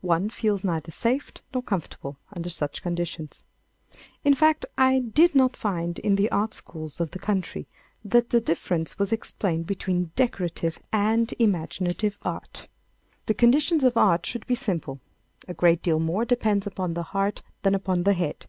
One 0.00 0.30
feels 0.30 0.64
neither 0.64 0.90
safe 0.90 1.30
nor 1.52 1.62
comfortable 1.62 2.16
under 2.32 2.48
such 2.48 2.80
conditions. 2.80 3.44
In 4.24 4.34
fact, 4.34 4.64
I 4.78 5.00
did 5.00 5.34
not 5.34 5.58
find 5.58 5.98
in 5.98 6.14
the 6.14 6.30
art 6.30 6.54
schools 6.54 7.00
of 7.00 7.10
the 7.10 7.18
country 7.18 7.66
that 8.02 8.30
the 8.30 8.40
difference 8.40 8.98
was 8.98 9.12
explained 9.12 9.66
between 9.66 10.10
decorative 10.16 10.78
and 10.90 11.34
imaginative 11.38 12.18
art. 12.22 12.66
The 13.26 13.34
conditions 13.34 13.84
of 13.84 13.94
art 13.98 14.24
should 14.24 14.46
be 14.46 14.54
simple. 14.54 15.00
A 15.48 15.52
great 15.52 15.82
deal 15.82 16.00
more 16.00 16.24
depends 16.24 16.66
upon 16.66 16.94
the 16.94 17.02
heart 17.12 17.42
than 17.60 17.74
upon 17.74 18.04
the 18.04 18.14
head. 18.14 18.46